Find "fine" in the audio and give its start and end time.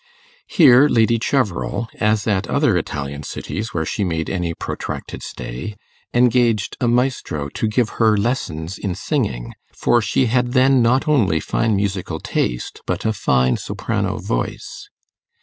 11.39-11.75, 13.13-13.57